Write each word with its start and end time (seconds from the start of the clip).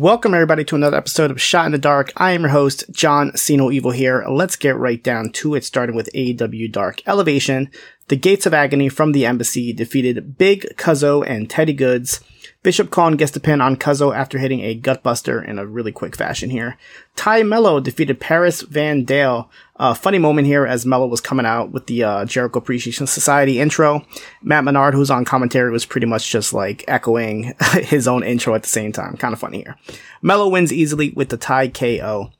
Welcome 0.00 0.32
everybody 0.32 0.64
to 0.64 0.76
another 0.76 0.96
episode 0.96 1.30
of 1.30 1.42
Shot 1.42 1.66
in 1.66 1.72
the 1.72 1.78
Dark. 1.78 2.10
I 2.16 2.30
am 2.30 2.40
your 2.40 2.48
host, 2.48 2.84
John 2.90 3.32
Siino 3.36 3.70
Evil 3.70 3.90
here. 3.90 4.24
Let's 4.26 4.56
get 4.56 4.78
right 4.78 5.02
down 5.02 5.28
to 5.32 5.54
it, 5.54 5.62
starting 5.62 5.94
with 5.94 6.08
AEW 6.14 6.72
Dark 6.72 7.06
Elevation. 7.06 7.70
The 8.08 8.16
Gates 8.16 8.46
of 8.46 8.54
Agony 8.54 8.88
from 8.88 9.12
the 9.12 9.26
Embassy 9.26 9.74
defeated 9.74 10.38
Big 10.38 10.74
Cuzzo 10.78 11.22
and 11.26 11.50
Teddy 11.50 11.74
Goods. 11.74 12.20
Bishop 12.62 12.90
Kaun 12.90 13.16
gets 13.16 13.32
the 13.32 13.40
pin 13.40 13.62
on 13.62 13.76
Cuzzo 13.76 14.14
after 14.14 14.38
hitting 14.38 14.60
a 14.60 14.78
gutbuster 14.78 15.42
in 15.46 15.58
a 15.58 15.64
really 15.64 15.92
quick 15.92 16.14
fashion 16.14 16.50
here. 16.50 16.76
Tay 17.16 17.42
Melo 17.42 17.80
defeated 17.80 18.20
Paris 18.20 18.60
Van 18.60 19.02
Dale. 19.04 19.50
Uh, 19.76 19.94
funny 19.94 20.18
moment 20.18 20.46
here 20.46 20.66
as 20.66 20.84
Melo 20.84 21.06
was 21.06 21.22
coming 21.22 21.46
out 21.46 21.70
with 21.70 21.86
the 21.86 22.04
uh, 22.04 22.26
Jericho 22.26 22.58
Appreciation 22.58 23.06
Society 23.06 23.60
intro. 23.60 24.04
Matt 24.42 24.64
Menard, 24.64 24.92
who's 24.92 25.10
on 25.10 25.24
commentary, 25.24 25.70
was 25.70 25.86
pretty 25.86 26.06
much 26.06 26.30
just 26.30 26.52
like 26.52 26.84
echoing 26.86 27.54
his 27.72 28.06
own 28.06 28.22
intro 28.22 28.54
at 28.54 28.62
the 28.62 28.68
same 28.68 28.92
time. 28.92 29.16
Kind 29.16 29.32
of 29.32 29.40
funny 29.40 29.62
here. 29.62 29.78
Melo 30.20 30.46
wins 30.46 30.70
easily 30.70 31.10
with 31.10 31.30
the 31.30 31.38
TayKO. 31.38 32.30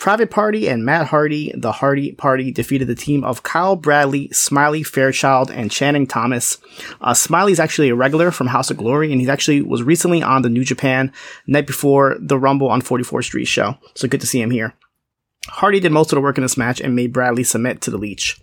Private 0.00 0.30
Party 0.30 0.66
and 0.66 0.82
Matt 0.82 1.08
Hardy, 1.08 1.52
the 1.54 1.72
Hardy 1.72 2.12
Party, 2.12 2.50
defeated 2.50 2.88
the 2.88 2.94
team 2.94 3.22
of 3.22 3.42
Kyle 3.42 3.76
Bradley, 3.76 4.30
Smiley 4.32 4.82
Fairchild, 4.82 5.50
and 5.50 5.70
Channing 5.70 6.06
Thomas. 6.06 6.56
Uh, 7.02 7.12
Smiley's 7.12 7.60
actually 7.60 7.90
a 7.90 7.94
regular 7.94 8.30
from 8.30 8.46
House 8.46 8.70
of 8.70 8.78
Glory, 8.78 9.12
and 9.12 9.20
he 9.20 9.28
actually 9.28 9.60
was 9.60 9.82
recently 9.82 10.22
on 10.22 10.40
the 10.40 10.48
New 10.48 10.64
Japan 10.64 11.12
night 11.46 11.66
before 11.66 12.16
the 12.18 12.38
Rumble 12.38 12.68
on 12.68 12.80
44th 12.80 13.24
Street 13.24 13.44
show. 13.44 13.76
So 13.94 14.08
good 14.08 14.22
to 14.22 14.26
see 14.26 14.40
him 14.40 14.50
here. 14.50 14.72
Hardy 15.48 15.80
did 15.80 15.92
most 15.92 16.12
of 16.12 16.16
the 16.16 16.22
work 16.22 16.38
in 16.38 16.42
this 16.42 16.56
match 16.56 16.80
and 16.80 16.96
made 16.96 17.12
Bradley 17.12 17.44
submit 17.44 17.82
to 17.82 17.90
the 17.90 17.98
leech. 17.98 18.40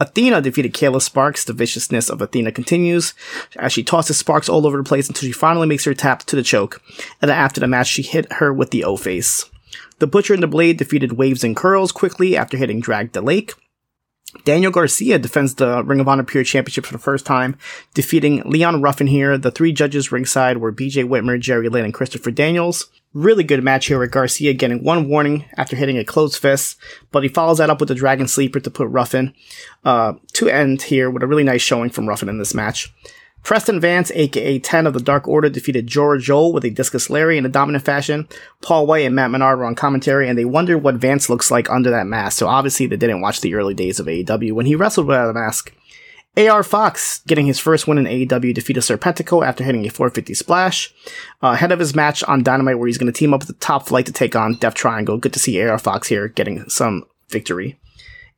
Athena 0.00 0.42
defeated 0.42 0.74
Kayla 0.74 1.00
Sparks. 1.00 1.42
The 1.42 1.54
viciousness 1.54 2.10
of 2.10 2.20
Athena 2.20 2.52
continues 2.52 3.14
as 3.56 3.72
she 3.72 3.82
tosses 3.82 4.18
Sparks 4.18 4.48
all 4.48 4.66
over 4.66 4.76
the 4.76 4.84
place 4.84 5.08
until 5.08 5.26
she 5.26 5.32
finally 5.32 5.66
makes 5.66 5.86
her 5.86 5.94
tap 5.94 6.24
to 6.24 6.36
the 6.36 6.42
choke. 6.42 6.82
And 7.22 7.30
after 7.30 7.60
the 7.60 7.66
match, 7.66 7.86
she 7.86 8.02
hit 8.02 8.30
her 8.34 8.52
with 8.52 8.72
the 8.72 8.84
O 8.84 8.98
face. 8.98 9.46
The 9.98 10.06
Butcher 10.06 10.34
and 10.34 10.42
the 10.42 10.46
Blade 10.46 10.76
defeated 10.76 11.12
Waves 11.12 11.44
and 11.44 11.56
Curls 11.56 11.92
quickly 11.92 12.36
after 12.36 12.56
hitting 12.56 12.80
Drag 12.80 13.12
the 13.12 13.20
Lake. 13.20 13.54
Daniel 14.44 14.70
Garcia 14.70 15.18
defends 15.18 15.54
the 15.54 15.82
Ring 15.84 16.00
of 16.00 16.08
Honor 16.08 16.22
Pure 16.22 16.44
Championship 16.44 16.84
for 16.84 16.92
the 16.92 16.98
first 16.98 17.24
time, 17.24 17.56
defeating 17.94 18.42
Leon 18.44 18.82
Ruffin 18.82 19.06
here. 19.06 19.38
The 19.38 19.50
three 19.50 19.72
judges 19.72 20.12
ringside 20.12 20.58
were 20.58 20.72
BJ 20.72 21.08
Whitmer, 21.08 21.40
Jerry 21.40 21.70
Lynn, 21.70 21.86
and 21.86 21.94
Christopher 21.94 22.30
Daniels. 22.30 22.90
Really 23.14 23.42
good 23.42 23.64
match 23.64 23.86
here 23.86 23.98
with 23.98 24.10
Garcia 24.10 24.52
getting 24.52 24.84
one 24.84 25.08
warning 25.08 25.46
after 25.56 25.76
hitting 25.76 25.96
a 25.96 26.04
closed 26.04 26.36
fist, 26.36 26.76
but 27.10 27.22
he 27.22 27.28
follows 27.30 27.56
that 27.56 27.70
up 27.70 27.80
with 27.80 27.90
a 27.90 27.94
Dragon 27.94 28.28
Sleeper 28.28 28.60
to 28.60 28.70
put 28.70 28.88
Ruffin 28.88 29.32
uh, 29.84 30.12
to 30.34 30.48
end 30.48 30.82
here 30.82 31.10
with 31.10 31.22
a 31.22 31.26
really 31.26 31.44
nice 31.44 31.62
showing 31.62 31.88
from 31.88 32.06
Ruffin 32.06 32.28
in 32.28 32.38
this 32.38 32.52
match. 32.52 32.92
Preston 33.42 33.80
Vance, 33.80 34.10
aka 34.14 34.58
10 34.58 34.86
of 34.86 34.94
the 34.94 35.00
Dark 35.00 35.26
Order, 35.26 35.48
defeated 35.48 35.86
George 35.86 36.24
Joel 36.24 36.52
with 36.52 36.64
a 36.64 36.70
discus 36.70 37.08
lariat 37.08 37.38
in 37.38 37.46
a 37.46 37.48
dominant 37.48 37.84
fashion. 37.84 38.28
Paul 38.60 38.86
White 38.86 39.06
and 39.06 39.14
Matt 39.14 39.30
Menard 39.30 39.58
were 39.58 39.64
on 39.64 39.74
commentary, 39.74 40.28
and 40.28 40.38
they 40.38 40.44
wondered 40.44 40.78
what 40.78 40.96
Vance 40.96 41.30
looks 41.30 41.50
like 41.50 41.70
under 41.70 41.90
that 41.90 42.06
mask. 42.06 42.38
So 42.38 42.46
obviously 42.46 42.86
they 42.86 42.96
didn't 42.96 43.20
watch 43.20 43.40
the 43.40 43.54
early 43.54 43.74
days 43.74 43.98
of 43.98 44.06
AEW 44.06 44.52
when 44.52 44.66
he 44.66 44.74
wrestled 44.74 45.06
without 45.06 45.30
a 45.30 45.34
mask. 45.34 45.72
AR 46.36 46.62
Fox, 46.62 47.20
getting 47.26 47.46
his 47.46 47.58
first 47.58 47.88
win 47.88 47.98
in 47.98 48.04
AEW, 48.04 48.54
defeated 48.54 48.82
Serpentico 48.82 49.44
after 49.44 49.64
hitting 49.64 49.84
a 49.86 49.90
450 49.90 50.34
splash. 50.34 50.94
Uh, 51.42 51.48
ahead 51.48 51.72
of 51.72 51.80
his 51.80 51.96
match 51.96 52.22
on 52.24 52.44
Dynamite, 52.44 52.78
where 52.78 52.86
he's 52.86 52.98
going 52.98 53.12
to 53.12 53.18
team 53.18 53.34
up 53.34 53.40
with 53.40 53.48
the 53.48 53.54
top 53.54 53.88
flight 53.88 54.06
to 54.06 54.12
take 54.12 54.36
on 54.36 54.54
Death 54.54 54.74
Triangle. 54.74 55.18
Good 55.18 55.32
to 55.32 55.40
see 55.40 55.60
AR 55.60 55.78
Fox 55.78 56.08
here 56.08 56.28
getting 56.28 56.68
some 56.68 57.04
victory. 57.28 57.78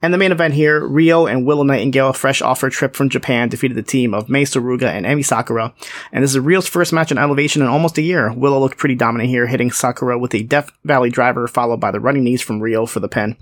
And 0.03 0.15
the 0.15 0.19
main 0.19 0.33
event 0.33 0.55
here, 0.55 0.87
Rio 0.87 1.27
and 1.27 1.45
Willow 1.45 1.63
Nightingale, 1.63 2.15
fresh 2.15 2.41
off 2.41 2.63
her 2.63 2.71
trip 2.71 2.97
from 2.97 3.11
Japan, 3.11 3.51
defeated 3.51 3.77
the 3.77 3.83
team 3.83 4.15
of 4.15 4.31
Mei 4.31 4.45
Suruga 4.45 4.85
and 4.85 5.05
Emi 5.05 5.25
Sakura. 5.25 5.75
And 6.11 6.25
this 6.25 6.31
is 6.31 6.39
Rio's 6.39 6.67
first 6.67 6.93
match 6.93 7.11
in 7.11 7.19
Elevation 7.19 7.61
in 7.61 7.69
almost 7.69 7.99
a 7.99 8.03
year. 8.03 8.33
Willow 8.33 8.59
looked 8.59 8.79
pretty 8.79 8.95
dominant 8.95 9.29
here, 9.29 9.47
hitting 9.47 9.71
Sakura 9.71 10.19
with 10.19 10.35
a 10.35 10.43
Death 10.43 10.73
Valley 10.85 11.11
driver, 11.11 11.47
followed 11.47 11.81
by 11.81 11.91
the 11.91 12.01
running 12.01 12.25
knees 12.25 12.41
from 12.41 12.61
Rio 12.61 12.87
for 12.87 13.01
the 13.01 13.09
pin. 13.09 13.37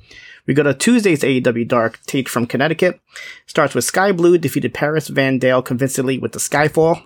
We 0.47 0.55
go 0.55 0.65
to 0.65 0.75
Tuesday's 0.75 1.22
AEW 1.22 1.69
Dark, 1.69 2.00
Tate 2.06 2.28
from 2.28 2.47
Connecticut. 2.47 3.00
Starts 3.47 3.75
with 3.75 3.84
Sky 3.84 4.11
Blue, 4.11 4.37
defeated 4.38 4.75
Paris 4.75 5.09
Van 5.09 5.38
Dale 5.38 5.62
convincingly 5.62 6.19
with 6.19 6.32
the 6.32 6.38
Skyfall. 6.38 7.05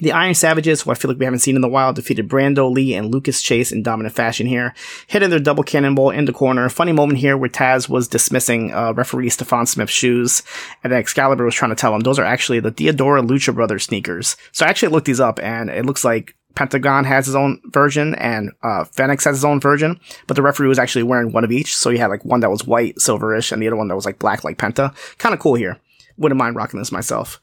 The 0.00 0.10
Iron 0.10 0.34
Savages, 0.34 0.82
who 0.82 0.90
I 0.90 0.94
feel 0.94 1.08
like 1.08 1.18
we 1.18 1.24
haven't 1.24 1.38
seen 1.38 1.54
in 1.54 1.62
the 1.62 1.68
wild, 1.68 1.94
defeated 1.94 2.28
Brando 2.28 2.68
Lee 2.68 2.94
and 2.94 3.12
Lucas 3.12 3.40
Chase 3.40 3.70
in 3.70 3.84
dominant 3.84 4.12
fashion 4.12 4.44
here, 4.44 4.74
hitting 5.06 5.30
their 5.30 5.38
double 5.38 5.62
cannonball 5.62 6.10
in 6.10 6.24
the 6.24 6.32
corner. 6.32 6.68
Funny 6.68 6.90
moment 6.90 7.20
here 7.20 7.36
where 7.36 7.48
Taz 7.48 7.88
was 7.88 8.08
dismissing 8.08 8.74
uh, 8.74 8.92
referee 8.92 9.30
Stefan 9.30 9.66
Smith's 9.66 9.92
shoes, 9.92 10.42
and 10.82 10.92
then 10.92 10.98
Excalibur 10.98 11.44
was 11.44 11.54
trying 11.54 11.70
to 11.70 11.76
tell 11.76 11.94
him 11.94 12.00
those 12.00 12.18
are 12.18 12.24
actually 12.24 12.58
the 12.58 12.72
Diadora 12.72 13.24
Lucha 13.24 13.54
Brothers 13.54 13.84
sneakers. 13.84 14.36
So 14.50 14.66
I 14.66 14.68
actually 14.68 14.88
looked 14.88 15.06
these 15.06 15.20
up, 15.20 15.38
and 15.40 15.70
it 15.70 15.86
looks 15.86 16.04
like 16.04 16.34
Pentagon 16.56 17.04
has 17.04 17.26
his 17.26 17.36
own 17.36 17.60
version 17.66 18.14
and 18.16 18.52
uh, 18.62 18.84
Fenix 18.84 19.24
has 19.24 19.36
his 19.36 19.44
own 19.44 19.60
version, 19.60 20.00
but 20.26 20.34
the 20.34 20.42
referee 20.42 20.68
was 20.68 20.78
actually 20.78 21.02
wearing 21.04 21.32
one 21.32 21.44
of 21.44 21.52
each. 21.52 21.76
So 21.76 21.90
he 21.90 21.98
had 21.98 22.10
like 22.10 22.24
one 22.24 22.40
that 22.40 22.50
was 22.50 22.66
white, 22.66 22.96
silverish, 22.96 23.52
and 23.52 23.62
the 23.62 23.66
other 23.68 23.76
one 23.76 23.88
that 23.88 23.96
was 23.96 24.06
like 24.06 24.18
black, 24.18 24.42
like 24.44 24.58
Penta. 24.58 24.94
Kind 25.18 25.34
of 25.34 25.40
cool 25.40 25.54
here. 25.54 25.78
Wouldn't 26.16 26.38
mind 26.38 26.56
rocking 26.56 26.78
this 26.78 26.92
myself. 26.92 27.40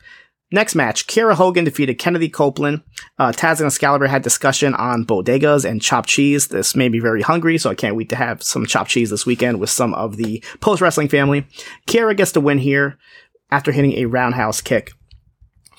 Next 0.54 0.76
match, 0.76 1.08
Kiera 1.08 1.34
Hogan 1.36 1.64
defeated 1.64 1.96
Kennedy 1.96 2.28
Copeland. 2.28 2.84
Uh, 3.18 3.32
Taz 3.32 3.60
and 3.60 3.68
Excalibur 3.68 4.08
had 4.08 4.22
discussion 4.22 4.74
on 4.74 5.06
bodegas 5.06 5.64
and 5.64 5.82
chopped 5.82 6.10
cheese. 6.10 6.50
This 6.50 6.76
made 6.76 6.92
me 6.92 7.00
very 7.00 7.22
hungry, 7.22 7.58
so 7.58 7.70
I 7.70 7.76
can't 7.76 7.96
wait 7.96 8.10
to 8.10 8.18
have 8.18 8.44
some 8.44 8.66
chopped 8.66 8.90
cheese 8.90 9.10
this 9.10 9.26
weekend 9.26 9.62
with 9.62 9.70
some 9.70 9.94
of 9.94 10.18
the 10.18 10.44
post 10.60 10.82
wrestling 10.82 11.08
family. 11.08 11.48
Kiera 11.88 12.18
gets 12.18 12.34
the 12.34 12.42
win 12.42 12.58
here 12.58 12.98
after 13.50 13.72
hitting 13.72 13.94
a 13.94 14.06
roundhouse 14.06 14.60
kick. 14.60 14.92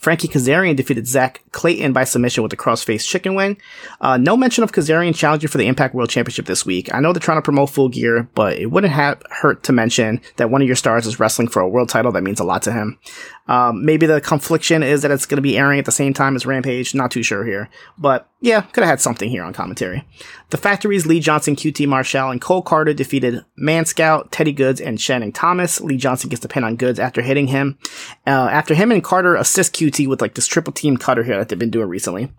Frankie 0.03 0.27
Kazarian 0.27 0.75
defeated 0.75 1.07
Zach 1.07 1.43
Clayton 1.53 1.93
by 1.93 2.03
submission 2.03 2.43
with 2.43 2.51
the 2.51 2.57
crossface 2.57 3.07
chicken 3.07 3.37
wing. 3.37 3.57
Uh, 4.01 4.17
no 4.17 4.37
mention 4.37 4.65
of 4.65 4.73
Kazarian 4.73 5.15
challenging 5.15 5.49
for 5.49 5.59
the 5.59 5.69
Impact 5.69 5.95
World 5.95 6.11
Championship 6.11 6.47
this 6.47 6.67
week. 6.67 6.93
I 6.93 6.99
know 6.99 7.13
they're 7.13 7.21
trying 7.21 7.39
to 7.39 7.43
promote 7.43 7.71
full 7.71 7.89
gear, 7.89 8.29
but 8.35 8.59
it 8.59 8.67
wouldn't 8.67 8.93
have 8.93 9.23
hurt 9.31 9.63
to 9.63 9.73
mention 9.73 10.21
that 10.39 10.51
one 10.51 10.61
of 10.61 10.67
your 10.67 10.75
stars 10.75 11.07
is 11.07 11.21
wrestling 11.21 11.47
for 11.47 11.63
a 11.63 11.69
world 11.69 11.89
title. 11.89 12.11
That 12.11 12.25
means 12.25 12.41
a 12.41 12.45
lot 12.45 12.63
to 12.63 12.73
him. 12.73 12.99
Um, 13.49 13.85
maybe 13.85 14.07
the 14.07 14.21
confliction 14.21 14.83
is 14.83 15.03
that 15.03 15.11
it's 15.11 15.27
going 15.27 15.37
to 15.37 15.43
be 15.43 15.59
airing 15.59 15.79
at 15.79 15.85
the 15.85 15.93
same 15.93 16.15
time 16.15 16.37
as 16.37 16.47
Rampage. 16.47 16.95
Not 16.95 17.11
too 17.11 17.23
sure 17.23 17.45
here, 17.45 17.69
but 17.99 18.29
yeah, 18.41 18.63
could 18.63 18.83
have 18.83 18.91
had 18.91 19.01
something 19.01 19.29
here 19.29 19.43
on 19.43 19.53
commentary. 19.53 20.07
The 20.51 20.57
Factories, 20.57 21.07
Lee 21.07 21.21
Johnson, 21.21 21.57
QT 21.57 21.87
Marshall, 21.89 22.31
and 22.31 22.41
Cole 22.41 22.63
Carter 22.63 22.95
defeated 22.95 23.45
Man 23.57 23.85
Scout, 23.85 24.31
Teddy 24.31 24.53
Goods, 24.53 24.81
and 24.81 25.01
Shannon 25.01 25.33
Thomas. 25.33 25.81
Lee 25.81 25.97
Johnson 25.97 26.31
gets 26.31 26.43
the 26.43 26.49
pin 26.49 26.65
on 26.65 26.77
Goods 26.77 26.99
after 26.99 27.23
hitting 27.23 27.49
him. 27.49 27.79
Uh, 28.27 28.31
after 28.31 28.75
him 28.75 28.93
and 28.93 29.03
Carter 29.03 29.35
assist 29.35 29.75
QT 29.75 30.07
with 30.07 30.21
like 30.21 30.35
this 30.35 30.47
triple 30.47 30.73
team 30.73 30.97
cutter 30.97 31.25
here 31.25 31.39
that 31.39 31.49
they've 31.49 31.59
been 31.59 31.71
doing 31.71 31.89
recently. 31.89 32.31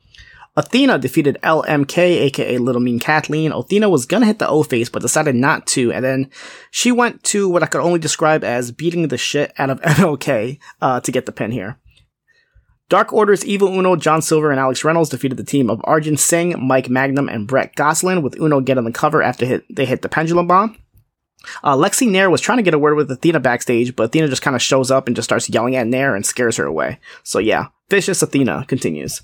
Athena 0.56 1.00
defeated 1.00 1.40
LMK, 1.42 1.98
aka 1.98 2.58
Little 2.60 2.82
Mean 2.82 3.00
Kathleen. 3.00 3.52
Athena 3.52 3.90
was 3.90 4.06
gonna 4.06 4.28
hit 4.28 4.40
the 4.40 4.48
O 4.48 4.62
face, 4.64 4.90
but 4.90 5.02
decided 5.02 5.36
not 5.36 5.66
to, 5.68 5.92
and 5.92 6.06
then 6.06 6.30
she 6.70 6.92
went 6.92 7.24
to 7.24 7.50
what 7.50 7.64
I 7.64 7.66
could 7.66 7.82
only 7.82 8.00
describe 8.00 8.44
as 8.44 8.72
beating 8.72 9.08
the 9.08 9.18
shit 9.18 9.52
out 9.58 9.70
of 9.70 9.82
MLK 9.82 10.60
uh, 10.82 11.00
to 11.00 11.12
get 11.12 11.26
the 11.26 11.32
pin 11.32 11.52
here. 11.52 11.80
Dark 12.90 13.12
Order's 13.12 13.44
Evil 13.44 13.70
Uno, 13.70 13.96
John 13.96 14.22
Silver, 14.22 14.52
and 14.52 14.60
Alex 14.60 14.84
Reynolds 14.84 15.10
defeated 15.10 15.38
the 15.38 15.44
team 15.44 15.70
of 15.70 15.82
Arjun 15.86 16.18
Singh, 16.18 16.56
Mike 16.64 16.90
Magnum, 16.90 17.28
and 17.28 17.48
Brett 17.48 17.76
Gosselin, 17.76 18.22
with 18.22 18.40
Uno 18.40 18.62
getting 18.62 18.84
the 18.84 18.92
cover 18.92 19.24
after 19.24 19.48
hit, 19.48 19.64
they 19.74 19.86
hit 19.86 20.04
the 20.04 20.10
pendulum 20.10 20.46
bomb. 20.46 20.78
Uh, 21.64 21.76
Lexi 21.76 22.10
Nair 22.10 22.30
was 22.30 22.42
trying 22.42 22.58
to 22.58 22.64
get 22.64 22.74
a 22.74 22.80
word 22.80 22.96
with 22.96 23.12
Athena 23.12 23.40
backstage, 23.40 23.96
but 23.96 24.04
Athena 24.04 24.28
just 24.28 24.42
kind 24.42 24.56
of 24.56 24.62
shows 24.62 24.92
up 24.92 25.08
and 25.08 25.16
just 25.16 25.28
starts 25.28 25.50
yelling 25.50 25.76
at 25.76 25.88
Nair 25.88 26.16
and 26.16 26.26
scares 26.26 26.58
her 26.58 26.66
away. 26.66 27.00
So 27.24 27.40
yeah, 27.40 27.68
vicious 27.90 28.22
Athena 28.22 28.66
continues. 28.68 29.22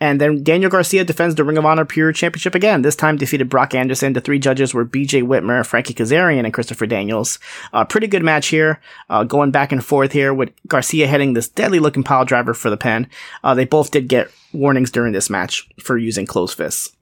And 0.00 0.20
then 0.20 0.42
Daniel 0.42 0.70
Garcia 0.70 1.04
defends 1.04 1.36
the 1.36 1.44
Ring 1.44 1.58
of 1.58 1.64
Honor 1.64 1.84
Pure 1.84 2.14
Championship 2.14 2.56
again. 2.56 2.82
This 2.82 2.96
time 2.96 3.16
defeated 3.16 3.48
Brock 3.48 3.72
Anderson. 3.72 4.14
The 4.14 4.20
three 4.20 4.40
judges 4.40 4.74
were 4.74 4.84
BJ 4.84 5.22
Whitmer, 5.22 5.64
Frankie 5.64 5.94
Kazarian, 5.94 6.44
and 6.44 6.52
Christopher 6.52 6.86
Daniels. 6.86 7.38
Uh, 7.72 7.84
pretty 7.84 8.08
good 8.08 8.24
match 8.24 8.48
here. 8.48 8.80
Uh, 9.08 9.22
going 9.22 9.52
back 9.52 9.70
and 9.70 9.84
forth 9.84 10.10
here 10.10 10.34
with 10.34 10.50
Garcia 10.66 11.06
heading 11.06 11.34
this 11.34 11.48
deadly 11.48 11.78
looking 11.78 12.02
pile 12.02 12.24
driver 12.24 12.52
for 12.52 12.68
the 12.68 12.76
pin. 12.76 13.08
Uh, 13.44 13.54
they 13.54 13.64
both 13.64 13.92
did 13.92 14.08
get 14.08 14.30
warnings 14.52 14.90
during 14.90 15.12
this 15.12 15.30
match 15.30 15.68
for 15.80 15.96
using 15.96 16.26
closed 16.26 16.56
fists. 16.56 16.96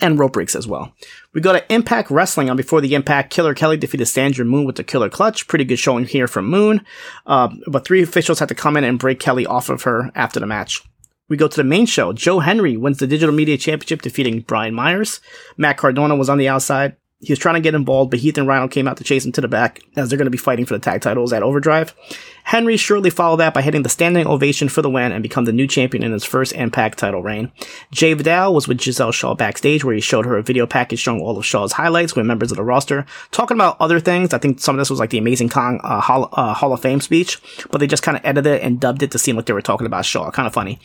And 0.00 0.16
rope 0.16 0.34
breaks 0.34 0.54
as 0.54 0.68
well. 0.68 0.92
We 1.34 1.40
go 1.40 1.52
to 1.52 1.72
Impact 1.72 2.12
Wrestling 2.12 2.48
on 2.48 2.56
Before 2.56 2.80
the 2.80 2.94
Impact. 2.94 3.32
Killer 3.32 3.54
Kelly 3.54 3.76
defeated 3.76 4.06
Sandra 4.06 4.44
Moon 4.44 4.64
with 4.64 4.76
the 4.76 4.84
Killer 4.84 5.08
Clutch. 5.08 5.48
Pretty 5.48 5.64
good 5.64 5.80
showing 5.80 6.04
here 6.04 6.28
from 6.28 6.48
Moon. 6.48 6.84
Uh, 7.26 7.48
but 7.66 7.84
three 7.84 8.02
officials 8.02 8.38
had 8.38 8.48
to 8.50 8.54
come 8.54 8.76
in 8.76 8.84
and 8.84 9.00
break 9.00 9.18
Kelly 9.18 9.46
off 9.46 9.68
of 9.68 9.82
her 9.82 10.12
after 10.14 10.38
the 10.38 10.46
match. 10.46 10.80
We 11.30 11.36
go 11.36 11.48
to 11.48 11.56
the 11.56 11.64
main 11.64 11.86
show. 11.86 12.12
Joe 12.12 12.40
Hendry 12.40 12.76
wins 12.76 12.98
the 12.98 13.06
Digital 13.06 13.34
Media 13.34 13.56
Championship, 13.56 14.02
defeating 14.02 14.40
Brian 14.40 14.74
Myers. 14.74 15.20
Matt 15.56 15.78
Cardona 15.78 16.16
was 16.16 16.28
on 16.28 16.38
the 16.38 16.48
outside. 16.48 16.96
He 17.22 17.32
was 17.32 17.38
trying 17.38 17.56
to 17.56 17.60
get 17.60 17.74
involved, 17.74 18.10
but 18.10 18.20
Heath 18.20 18.38
and 18.38 18.48
Rhino 18.48 18.66
came 18.66 18.88
out 18.88 18.96
to 18.96 19.04
chase 19.04 19.26
him 19.26 19.32
to 19.32 19.42
the 19.42 19.46
back 19.46 19.80
as 19.94 20.08
they're 20.08 20.16
going 20.16 20.24
to 20.24 20.30
be 20.30 20.38
fighting 20.38 20.64
for 20.64 20.72
the 20.72 20.80
tag 20.80 21.02
titles 21.02 21.34
at 21.34 21.42
Overdrive. 21.42 21.94
Hendry 22.44 22.78
shortly 22.78 23.10
followed 23.10 23.36
that 23.36 23.52
by 23.52 23.60
hitting 23.60 23.82
the 23.82 23.90
standing 23.90 24.26
ovation 24.26 24.70
for 24.70 24.80
the 24.80 24.88
win 24.88 25.12
and 25.12 25.22
become 25.22 25.44
the 25.44 25.52
new 25.52 25.66
champion 25.66 26.02
in 26.02 26.12
his 26.12 26.24
first 26.24 26.54
Impact 26.54 26.98
title 26.98 27.22
reign. 27.22 27.52
Jay 27.92 28.14
Vidal 28.14 28.54
was 28.54 28.66
with 28.66 28.78
Gisele 28.78 29.12
Shaw 29.12 29.34
backstage 29.34 29.84
where 29.84 29.94
he 29.94 30.00
showed 30.00 30.24
her 30.24 30.38
a 30.38 30.42
video 30.42 30.66
package 30.66 30.98
showing 30.98 31.20
all 31.20 31.36
of 31.36 31.44
Shaw's 31.44 31.72
highlights 31.72 32.16
with 32.16 32.24
members 32.24 32.50
of 32.50 32.56
the 32.56 32.64
roster, 32.64 33.04
talking 33.32 33.56
about 33.56 33.76
other 33.80 34.00
things. 34.00 34.32
I 34.32 34.38
think 34.38 34.58
some 34.58 34.74
of 34.74 34.78
this 34.78 34.90
was 34.90 34.98
like 34.98 35.10
the 35.10 35.18
Amazing 35.18 35.50
Kong 35.50 35.78
uh, 35.84 36.00
Hall, 36.00 36.30
uh, 36.32 36.54
Hall 36.54 36.72
of 36.72 36.80
Fame 36.80 37.02
speech, 37.02 37.38
but 37.70 37.78
they 37.78 37.86
just 37.86 38.02
kind 38.02 38.16
of 38.16 38.24
edited 38.24 38.54
it 38.54 38.62
and 38.62 38.80
dubbed 38.80 39.02
it 39.02 39.10
to 39.10 39.18
seem 39.18 39.36
like 39.36 39.44
they 39.44 39.52
were 39.52 39.60
talking 39.60 39.86
about 39.86 40.06
Shaw. 40.06 40.30
Kind 40.30 40.46
of 40.46 40.54
funny. 40.54 40.80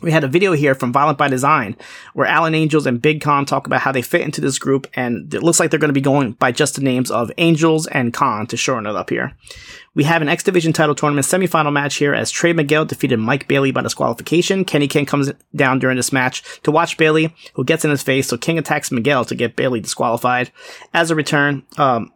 We 0.00 0.12
had 0.12 0.22
a 0.22 0.28
video 0.28 0.52
here 0.52 0.74
from 0.76 0.92
Violent 0.92 1.18
by 1.18 1.28
Design 1.28 1.76
where 2.14 2.26
Alan 2.26 2.54
Angels 2.54 2.86
and 2.86 3.02
Big 3.02 3.20
Kon 3.20 3.44
talk 3.44 3.66
about 3.66 3.80
how 3.80 3.90
they 3.90 4.02
fit 4.02 4.20
into 4.20 4.40
this 4.40 4.58
group, 4.58 4.86
and 4.94 5.32
it 5.34 5.42
looks 5.42 5.58
like 5.58 5.70
they're 5.70 5.80
going 5.80 5.88
to 5.88 5.92
be 5.92 6.00
going 6.00 6.32
by 6.32 6.52
just 6.52 6.76
the 6.76 6.82
names 6.82 7.10
of 7.10 7.32
Angels 7.38 7.86
and 7.88 8.12
Kon 8.12 8.46
to 8.46 8.56
shorten 8.56 8.86
it 8.86 8.94
up 8.94 9.10
here. 9.10 9.36
We 9.94 10.04
have 10.04 10.22
an 10.22 10.28
X 10.28 10.44
Division 10.44 10.72
title 10.72 10.94
tournament 10.94 11.26
semifinal 11.26 11.72
match 11.72 11.96
here 11.96 12.14
as 12.14 12.30
Trey 12.30 12.52
Miguel 12.52 12.84
defeated 12.84 13.16
Mike 13.18 13.48
Bailey 13.48 13.72
by 13.72 13.82
disqualification. 13.82 14.64
Kenny 14.64 14.86
King 14.86 15.06
comes 15.06 15.32
down 15.56 15.80
during 15.80 15.96
this 15.96 16.12
match 16.12 16.62
to 16.62 16.70
watch 16.70 16.96
Bailey, 16.96 17.34
who 17.54 17.64
gets 17.64 17.84
in 17.84 17.90
his 17.90 18.02
face, 18.02 18.28
so 18.28 18.36
King 18.36 18.58
attacks 18.58 18.92
Miguel 18.92 19.24
to 19.24 19.34
get 19.34 19.56
Bailey 19.56 19.80
disqualified. 19.80 20.52
As 20.94 21.10
a 21.10 21.16
return, 21.16 21.64
um, 21.76 22.12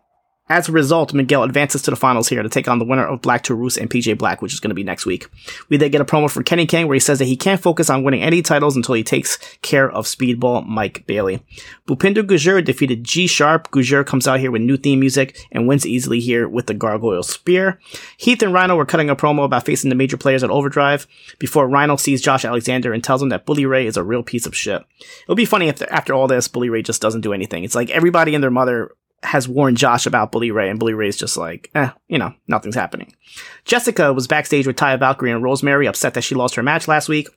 as 0.53 0.69
a 0.69 0.73
result, 0.73 1.15
Miguel 1.15 1.45
advances 1.45 1.81
to 1.83 1.91
the 1.91 1.97
finals 1.97 2.29
here 2.29 2.43
to 2.43 2.49
take 2.49 2.69
on 2.69 2.79
the 2.79 2.85
winner 2.85 3.07
of 3.07 3.23
Black 3.23 3.43
Taurus 3.43 3.79
and 3.79 3.89
PJ 3.89 4.19
Black, 4.19 4.43
which 4.43 4.53
is 4.53 4.61
going 4.61 4.69
to 4.69 4.75
be 4.75 4.85
next 4.85 5.07
week. 5.07 5.27
We 5.71 5.79
then 5.79 5.91
get 5.91 6.03
a 6.03 6.05
promo 6.05 6.31
from 6.31 6.45
Kenny 6.45 6.67
King 6.67 6.87
where 6.87 6.95
he 6.95 7.01
says 7.01 7.19
that 7.21 7.25
he 7.25 7.37
can't 7.37 7.61
focus 7.61 7.89
on 7.89 8.05
winning 8.05 8.23
any 8.23 8.43
titles 8.43 8.77
until 8.77 8.95
he 8.95 9.03
takes 9.03 9.39
care 9.63 9.91
of 9.91 10.05
Speedball 10.05 10.67
Mike 10.67 11.07
Bailey. 11.07 11.43
Bhupinder 11.89 12.23
Gujjar 12.23 12.63
defeated 12.63 13.03
G 13.03 13.27
Sharp. 13.27 13.71
Gujjar 13.71 14.05
comes 14.05 14.29
out 14.29 14.41
here 14.41 14.51
with 14.51 14.61
new 14.61 14.77
theme 14.77 15.01
music 15.01 15.39
and 15.51 15.67
wins 15.67 15.87
easily 15.87 16.21
here 16.21 16.47
with 16.47 16.67
the 16.67 16.75
Gargoyle 16.75 17.23
Spear. 17.23 17.81
Heath 18.19 18.43
and 18.43 18.53
Rhino 18.53 18.77
were 18.77 18.85
cutting 18.85 19.09
a 19.09 19.17
promo 19.17 19.45
about 19.45 19.65
facing 19.65 19.89
the 19.89 19.97
major 19.97 20.19
players 20.19 20.45
at 20.45 20.51
Overdrive 20.51 21.07
before 21.39 21.67
Rhino 21.67 21.97
sees 21.97 22.21
Josh 22.21 22.45
Alexander 22.45 22.93
and 22.93 23.03
tells 23.03 23.23
him 23.23 23.31
that 23.31 23.47
Bully 23.47 23.65
Ray 23.65 23.87
is 23.87 23.97
a 23.97 24.05
real 24.05 24.23
piece 24.23 24.45
of 24.45 24.55
shit. 24.55 24.83
It 25.01 25.29
would 25.29 25.37
be 25.37 25.47
funny 25.47 25.69
if 25.69 25.81
after 25.91 26.13
all 26.13 26.29
this, 26.29 26.47
Bully 26.47 26.69
Ray 26.69 26.83
just 26.83 27.01
doesn't 27.01 27.23
do 27.23 27.33
anything. 27.33 27.65
It's 27.65 27.75
like 27.75 27.89
everybody 27.89 28.35
and 28.35 28.43
their 28.43 28.51
mother 28.51 28.93
has 29.23 29.49
warned 29.49 29.77
Josh 29.77 30.07
about 30.07 30.33
Bully 30.33 30.51
Ray, 30.51 30.69
and 30.69 30.79
Bully 30.79 30.95
Ray's 30.95 31.17
just 31.17 31.37
like, 31.37 31.71
eh, 31.75 31.91
you 32.09 32.19
know, 32.19 32.35
nothing's 32.49 32.75
happening. 32.75 33.15
Jessicka 33.65 34.15
was 34.15 34.27
backstage 34.27 34.67
with 34.67 34.77
Taya 34.77 34.99
Valkyrie 34.99 35.31
and 35.31 35.43
Rosemary, 35.43 35.87
upset 35.87 36.15
that 36.15 36.25
she 36.25 36.35
lost 36.35 36.55
her 36.57 36.63
match 36.63 36.89
last 36.89 37.09
week. 37.09 37.29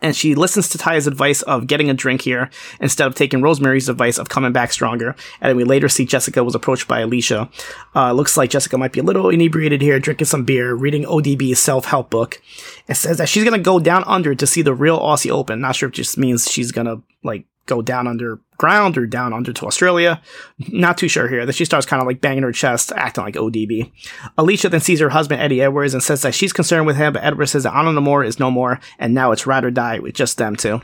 And 0.00 0.14
she 0.14 0.36
listens 0.36 0.68
to 0.68 0.78
Taya's 0.78 1.08
advice 1.08 1.42
of 1.42 1.66
getting 1.66 1.90
a 1.90 1.94
drink 1.94 2.22
here 2.22 2.50
instead 2.80 3.08
of 3.08 3.16
taking 3.16 3.42
Rosemary's 3.42 3.88
advice 3.88 4.18
of 4.18 4.28
coming 4.28 4.52
back 4.52 4.72
stronger. 4.72 5.16
And 5.40 5.50
then 5.50 5.56
we 5.56 5.64
later 5.64 5.88
see 5.88 6.06
Jessicka 6.06 6.44
was 6.44 6.54
approached 6.54 6.86
by 6.86 7.02
Alisha. 7.02 7.50
Uh, 7.96 8.12
looks 8.12 8.36
like 8.36 8.50
Jessicka 8.50 8.78
might 8.78 8.92
be 8.92 9.00
a 9.00 9.02
little 9.02 9.28
inebriated 9.28 9.82
here, 9.82 9.98
drinking 9.98 10.26
some 10.26 10.44
beer, 10.44 10.72
reading 10.72 11.04
ODB's 11.04 11.58
self-help 11.58 12.10
book. 12.10 12.40
It 12.86 12.94
says 12.94 13.18
that 13.18 13.28
she's 13.28 13.42
gonna 13.42 13.58
go 13.58 13.80
down 13.80 14.04
under 14.06 14.36
to 14.36 14.46
see 14.46 14.62
the 14.62 14.72
real 14.72 15.00
Aussie 15.00 15.32
Open. 15.32 15.60
Not 15.60 15.74
sure 15.74 15.88
if 15.88 15.94
it 15.94 15.96
just 15.96 16.16
means 16.16 16.48
she's 16.48 16.70
gonna, 16.70 17.02
like, 17.24 17.46
go 17.68 17.82
down 17.82 18.06
underground 18.06 18.98
or 18.98 19.06
down 19.06 19.32
under 19.32 19.52
to 19.52 19.66
Australia. 19.66 20.20
Not 20.68 20.98
too 20.98 21.08
sure 21.08 21.28
here. 21.28 21.46
That 21.46 21.54
she 21.54 21.64
starts 21.64 21.86
kind 21.86 22.00
of 22.00 22.06
like 22.06 22.20
banging 22.20 22.42
her 22.42 22.52
chest, 22.52 22.92
acting 22.96 23.24
like 23.24 23.34
ODB. 23.34 23.92
Alisha 24.36 24.70
then 24.70 24.80
sees 24.80 25.00
her 25.00 25.10
husband 25.10 25.40
Eddie 25.40 25.62
Edwards 25.62 25.94
and 25.94 26.02
says 26.02 26.22
that 26.22 26.34
she's 26.34 26.52
concerned 26.52 26.86
with 26.86 26.96
him, 26.96 27.12
but 27.12 27.24
Edwards 27.24 27.52
says 27.52 27.62
that 27.62 27.74
Honor 27.74 27.92
No 27.92 28.00
More 28.00 28.24
is 28.24 28.40
no 28.40 28.50
more, 28.50 28.80
and 28.98 29.14
now 29.14 29.30
it's 29.32 29.46
ride 29.46 29.64
or 29.64 29.70
die 29.70 29.98
with 29.98 30.14
just 30.14 30.38
them 30.38 30.56
two. 30.56 30.80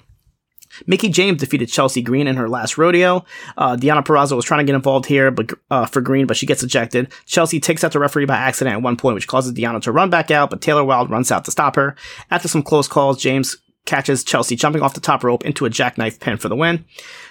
Mickie 0.87 1.09
James 1.09 1.41
defeated 1.41 1.69
Chelsea 1.69 2.03
Green 2.03 2.27
in 2.27 2.37
her 2.37 2.49
last 2.49 2.77
rodeo. 2.79 3.25
Uh, 3.57 3.77
Purrazzo 3.77 4.37
was 4.37 4.45
trying 4.45 4.59
to 4.59 4.65
get 4.65 4.75
involved 4.75 5.07
here, 5.07 5.31
but 5.31 5.53
uh, 5.71 5.87
for 5.87 6.01
Green, 6.01 6.27
but 6.27 6.37
she 6.37 6.47
gets 6.47 6.63
ejected. 6.63 7.13
Chelsea 7.27 7.61
takes 7.61 7.85
out 7.85 7.93
the 7.93 7.99
referee 8.01 8.25
by 8.25 8.37
accident 8.37 8.75
at 8.75 8.83
one 8.83 8.97
point, 8.97 9.15
which 9.15 9.29
causes 9.29 9.53
Deonna 9.53 9.81
to 9.83 9.93
run 9.93 10.11
back 10.11 10.31
out, 10.31 10.51
but 10.51 10.61
Taylor 10.61 10.85
Wilde 10.85 11.11
runs 11.11 11.31
out 11.31 11.45
to 11.45 11.51
stop 11.51 11.77
her. 11.77 11.95
After 12.31 12.49
some 12.49 12.63
close 12.63 12.89
calls, 12.89 13.21
James 13.21 13.57
catches 13.87 14.25
Chelsea 14.25 14.57
jumping 14.57 14.83
off 14.83 14.95
the 14.95 15.01
top 15.01 15.23
rope 15.23 15.45
into 15.45 15.67
a 15.67 15.71
jackknife 15.71 16.19
pin 16.19 16.39
for 16.39 16.49
the 16.49 16.57
win. 16.57 16.85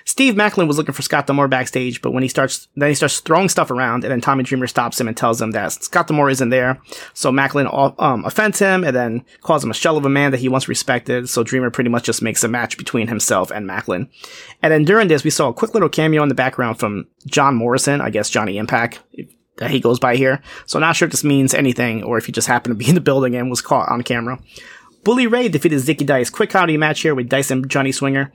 Steve 0.05 0.35
Maclin 0.35 0.67
was 0.67 0.77
looking 0.77 0.93
for 0.93 1.01
Scott 1.01 1.25
D'Amore 1.25 1.47
backstage, 1.47 2.01
but 2.01 2.11
when 2.11 2.23
he 2.23 2.29
starts, 2.29 2.67
then 2.75 2.89
he 2.89 2.95
starts 2.95 3.19
throwing 3.21 3.49
stuff 3.49 3.71
around, 3.71 4.03
and 4.03 4.11
then 4.11 4.21
Tommy 4.21 4.43
Dreamer 4.43 4.67
stops 4.67 4.99
him 4.99 5.07
and 5.07 5.17
tells 5.17 5.41
him 5.41 5.51
that 5.51 5.71
Scott 5.71 6.07
D'Amore 6.07 6.29
isn't 6.29 6.49
there. 6.49 6.79
So 7.13 7.31
Maclin 7.31 7.67
um, 7.99 8.25
offends 8.25 8.59
him 8.59 8.83
and 8.83 8.95
then 8.95 9.25
calls 9.41 9.63
him 9.63 9.71
a 9.71 9.75
shell 9.75 9.97
of 9.97 10.05
a 10.05 10.09
man 10.09 10.31
that 10.31 10.39
he 10.39 10.49
once 10.49 10.67
respected. 10.67 11.29
So 11.29 11.43
Dreamer 11.43 11.71
pretty 11.71 11.89
much 11.89 12.03
just 12.03 12.21
makes 12.21 12.43
a 12.43 12.47
match 12.47 12.77
between 12.77 13.07
himself 13.07 13.49
and 13.49 13.67
Maclin. 13.67 14.09
And 14.61 14.71
then 14.71 14.85
during 14.85 15.07
this, 15.07 15.23
we 15.23 15.29
saw 15.29 15.49
a 15.49 15.53
quick 15.53 15.73
little 15.73 15.89
cameo 15.89 16.21
in 16.21 16.29
the 16.29 16.35
background 16.35 16.79
from 16.79 17.07
John 17.25 17.55
Morrison, 17.55 18.01
I 18.01 18.09
guess 18.09 18.29
Johnny 18.29 18.57
Impact. 18.57 18.99
That 19.57 19.69
he 19.69 19.79
goes 19.79 19.99
by 19.99 20.15
here. 20.15 20.41
So 20.65 20.79
not 20.79 20.95
sure 20.95 21.05
if 21.05 21.11
this 21.11 21.23
means 21.23 21.53
anything 21.53 22.01
or 22.03 22.17
if 22.17 22.25
he 22.25 22.31
just 22.31 22.47
happened 22.47 22.71
to 22.71 22.83
be 22.83 22.89
in 22.89 22.95
the 22.95 23.01
building 23.01 23.35
and 23.35 23.51
was 23.51 23.61
caught 23.61 23.87
on 23.87 24.01
camera. 24.01 24.39
Bully 25.03 25.27
Ray 25.27 25.49
defeated 25.49 25.79
Zicky 25.79 26.05
Dice. 26.05 26.29
Quick 26.29 26.49
comedy 26.49 26.77
match 26.77 27.01
here 27.01 27.13
with 27.13 27.27
Dice 27.27 27.51
and 27.51 27.69
Johnny 27.69 27.91
Swinger 27.91 28.31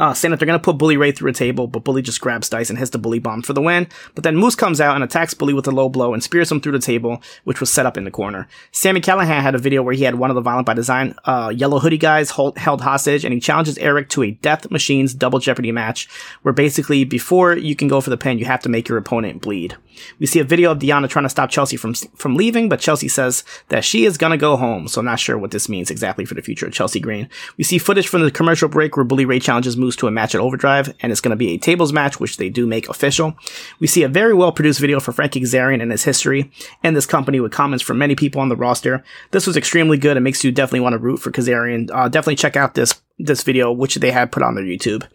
uh, 0.00 0.14
saying 0.14 0.30
that 0.30 0.38
they're 0.38 0.46
going 0.46 0.58
to 0.58 0.64
put 0.64 0.78
Bully 0.78 0.96
Ray 0.96 1.12
through 1.12 1.30
a 1.30 1.34
table, 1.34 1.66
but 1.66 1.84
Bully 1.84 2.02
just 2.02 2.20
grabs 2.20 2.48
Dice 2.48 2.70
and 2.70 2.78
hits 2.78 2.90
the 2.90 2.98
Bully 2.98 3.18
Bomb 3.18 3.42
for 3.42 3.52
the 3.52 3.62
win. 3.62 3.86
But 4.14 4.24
then 4.24 4.36
Moose 4.36 4.54
comes 4.54 4.80
out 4.80 4.94
and 4.94 5.04
attacks 5.04 5.34
Bully 5.34 5.54
with 5.54 5.66
a 5.66 5.70
low 5.70 5.88
blow 5.88 6.12
and 6.12 6.22
spears 6.22 6.50
him 6.50 6.60
through 6.60 6.72
the 6.72 6.78
table, 6.78 7.22
which 7.44 7.60
was 7.60 7.70
set 7.70 7.86
up 7.86 7.96
in 7.96 8.04
the 8.04 8.10
corner. 8.10 8.48
Sami 8.72 9.00
Callihan 9.00 9.42
had 9.42 9.54
a 9.54 9.58
video 9.58 9.82
where 9.82 9.94
he 9.94 10.04
had 10.04 10.16
one 10.16 10.30
of 10.30 10.34
the 10.34 10.40
Violent 10.40 10.66
by 10.66 10.74
Design 10.74 11.14
uh, 11.24 11.52
yellow 11.54 11.78
hoodie 11.78 11.98
guys 11.98 12.30
hold, 12.30 12.58
held 12.58 12.80
hostage, 12.80 13.24
and 13.24 13.32
he 13.32 13.40
challenges 13.40 13.78
Eric 13.78 14.08
to 14.10 14.22
a 14.22 14.32
Death 14.32 14.70
Machines 14.70 15.14
double 15.14 15.38
Jeopardy 15.38 15.72
match, 15.72 16.08
where 16.42 16.54
basically 16.54 17.04
before 17.04 17.56
you 17.56 17.76
can 17.76 17.88
go 17.88 18.00
for 18.00 18.10
the 18.10 18.16
pin, 18.16 18.38
you 18.38 18.44
have 18.44 18.62
to 18.62 18.68
make 18.68 18.88
your 18.88 18.98
opponent 18.98 19.42
bleed. 19.42 19.76
We 20.18 20.26
see 20.26 20.40
a 20.40 20.44
video 20.44 20.72
of 20.72 20.78
Deonna 20.78 21.08
trying 21.08 21.24
to 21.24 21.28
stop 21.28 21.50
Chelsea 21.50 21.76
from 21.76 21.94
from 21.94 22.36
leaving, 22.36 22.68
but 22.68 22.80
Chelsea 22.80 23.08
says 23.08 23.44
that 23.68 23.84
she 23.84 24.04
is 24.04 24.18
gonna 24.18 24.36
go 24.36 24.56
home. 24.56 24.88
So 24.88 25.00
I'm 25.00 25.04
not 25.04 25.20
sure 25.20 25.38
what 25.38 25.52
this 25.52 25.68
means 25.68 25.90
exactly 25.90 26.24
for 26.24 26.34
the 26.34 26.42
future 26.42 26.66
of 26.66 26.72
Chelsea 26.72 27.00
Green. 27.00 27.28
We 27.56 27.64
see 27.64 27.78
footage 27.78 28.08
from 28.08 28.22
the 28.22 28.30
commercial 28.30 28.68
break 28.68 28.96
where 28.96 29.04
Bully 29.04 29.24
Ray 29.24 29.38
challenges 29.38 29.76
Moose 29.84 29.96
to 29.96 30.06
a 30.06 30.10
match 30.10 30.34
at 30.34 30.40
Overdrive 30.40 30.64
Overdrive, 30.64 30.94
and 31.00 31.12
it's 31.12 31.20
going 31.20 31.30
to 31.30 31.36
be 31.36 31.50
a 31.50 31.58
tables 31.58 31.92
match, 31.92 32.20
which 32.20 32.36
they 32.36 32.48
do 32.48 32.66
make 32.66 32.88
official. 32.88 33.36
We 33.80 33.86
see 33.86 34.02
a 34.02 34.08
very 34.08 34.34
well 34.34 34.52
produced 34.52 34.80
video 34.80 35.00
for 35.00 35.12
Frankie 35.12 35.40
Kazarian 35.40 35.82
and 35.82 35.90
his 35.90 36.04
history 36.04 36.50
and 36.82 36.96
this 36.96 37.06
company 37.06 37.40
with 37.40 37.52
comments 37.52 37.84
from 37.84 37.98
many 37.98 38.14
people 38.14 38.40
on 38.40 38.48
the 38.48 38.56
roster. 38.56 39.04
This 39.30 39.46
was 39.46 39.56
extremely 39.56 39.98
good. 39.98 40.16
It 40.16 40.20
makes 40.20 40.44
you 40.44 40.52
definitely 40.52 40.80
want 40.80 40.94
to 40.94 40.98
root 40.98 41.18
for 41.18 41.30
Kazarian. 41.30 41.90
Uh, 41.92 42.08
definitely 42.08 42.36
check 42.36 42.56
out 42.56 42.74
this 42.74 42.94
this 43.18 43.42
video, 43.44 43.70
which 43.70 43.94
they 43.96 44.10
had 44.10 44.32
put 44.32 44.42
on 44.42 44.54
their 44.54 44.64
YouTube. 44.64 45.06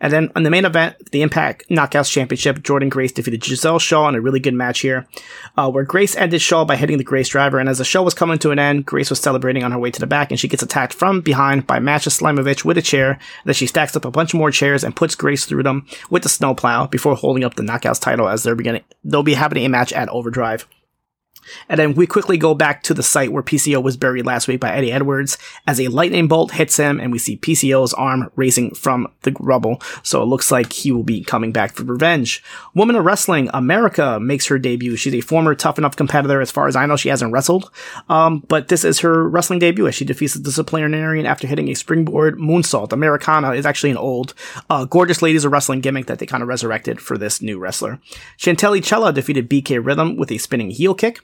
And 0.00 0.12
then 0.12 0.30
on 0.36 0.42
the 0.42 0.50
main 0.50 0.66
event, 0.66 0.96
the 1.10 1.22
Impact 1.22 1.68
Knockouts 1.70 2.10
Championship, 2.10 2.58
Jordynne 2.58 2.90
Grace 2.90 3.12
defeated 3.12 3.40
Gisele 3.40 3.78
Shaw 3.78 4.08
in 4.08 4.14
a 4.14 4.20
really 4.20 4.40
good 4.40 4.52
match 4.54 4.80
here, 4.80 5.06
uh, 5.56 5.70
where 5.70 5.84
Grace 5.84 6.14
ended 6.16 6.42
Shaw 6.42 6.66
by 6.66 6.76
hitting 6.76 6.98
the 6.98 7.04
Grace 7.04 7.28
driver. 7.28 7.58
And 7.58 7.68
as 7.68 7.78
the 7.78 7.84
show 7.84 8.02
was 8.02 8.12
coming 8.12 8.38
to 8.40 8.50
an 8.50 8.58
end, 8.58 8.84
Grace 8.84 9.08
was 9.08 9.20
celebrating 9.20 9.64
on 9.64 9.72
her 9.72 9.78
way 9.78 9.90
to 9.90 10.00
the 10.00 10.06
back, 10.06 10.30
and 10.30 10.38
she 10.38 10.48
gets 10.48 10.62
attacked 10.62 10.92
from 10.92 11.22
behind 11.22 11.66
by 11.66 11.78
Masha 11.78 12.10
Slamovich 12.10 12.64
with 12.64 12.76
a 12.76 12.82
chair. 12.82 13.18
Then 13.44 13.54
she 13.54 13.66
stacks 13.66 13.96
up 13.96 14.04
a 14.04 14.10
bunch 14.10 14.34
more 14.34 14.50
chairs 14.50 14.84
and 14.84 14.94
puts 14.94 15.14
Grace 15.14 15.46
through 15.46 15.62
them 15.62 15.86
with 16.10 16.24
the 16.24 16.28
snowplow 16.28 16.88
before 16.88 17.14
holding 17.14 17.44
up 17.44 17.54
the 17.54 17.62
Knockouts 17.62 18.00
title 18.00 18.28
as 18.28 18.42
they're 18.42 18.54
beginning. 18.54 18.84
They'll 19.02 19.22
be 19.22 19.34
having 19.34 19.64
a 19.64 19.68
match 19.68 19.92
at 19.94 20.10
Overdrive. 20.10 20.66
And 21.68 21.78
then 21.78 21.94
we 21.94 22.06
quickly 22.06 22.36
go 22.36 22.54
back 22.54 22.82
to 22.84 22.94
the 22.94 23.02
site 23.02 23.32
where 23.32 23.42
PCO 23.42 23.82
was 23.82 23.96
buried 23.96 24.26
last 24.26 24.48
week 24.48 24.60
by 24.60 24.72
Eddie 24.72 24.92
Edwards 24.92 25.38
as 25.66 25.80
a 25.80 25.88
lightning 25.88 26.28
bolt 26.28 26.52
hits 26.52 26.76
him 26.76 27.00
and 27.00 27.12
we 27.12 27.18
see 27.18 27.36
PCO's 27.36 27.94
arm 27.94 28.30
raising 28.36 28.74
from 28.74 29.08
the 29.22 29.34
rubble. 29.40 29.80
So 30.02 30.22
it 30.22 30.26
looks 30.26 30.50
like 30.50 30.72
he 30.72 30.92
will 30.92 31.02
be 31.02 31.22
coming 31.22 31.52
back 31.52 31.72
for 31.72 31.84
revenge. 31.84 32.42
Woman 32.74 32.96
of 32.96 33.04
Wrestling 33.04 33.50
America 33.54 34.18
makes 34.20 34.46
her 34.46 34.58
debut. 34.58 34.96
She's 34.96 35.14
a 35.14 35.20
former 35.20 35.54
tough 35.54 35.78
enough 35.78 35.96
competitor. 35.96 36.40
As 36.40 36.50
far 36.50 36.68
as 36.68 36.76
I 36.76 36.86
know, 36.86 36.96
she 36.96 37.08
hasn't 37.08 37.32
wrestled. 37.32 37.70
Um, 38.08 38.44
but 38.48 38.68
this 38.68 38.84
is 38.84 39.00
her 39.00 39.28
wrestling 39.28 39.58
debut 39.58 39.86
as 39.86 39.94
she 39.94 40.04
defeats 40.04 40.34
the 40.34 40.40
disciplinarian 40.40 41.26
after 41.26 41.46
hitting 41.46 41.68
a 41.68 41.74
springboard 41.74 42.38
moonsault. 42.38 42.92
Americana 42.92 43.52
is 43.52 43.66
actually 43.66 43.90
an 43.90 43.96
old, 43.96 44.34
uh, 44.70 44.84
gorgeous 44.84 45.22
ladies 45.22 45.44
of 45.44 45.52
wrestling 45.52 45.80
gimmick 45.80 46.06
that 46.06 46.18
they 46.18 46.26
kind 46.26 46.42
of 46.42 46.48
resurrected 46.48 47.00
for 47.00 47.18
this 47.18 47.42
new 47.42 47.58
wrestler. 47.58 47.98
Chantelly 48.38 48.84
Cella 48.84 49.12
defeated 49.12 49.50
BK 49.50 49.84
Rhythm 49.84 50.16
with 50.16 50.30
a 50.30 50.38
spinning 50.38 50.70
heel 50.70 50.94
kick. 50.94 51.20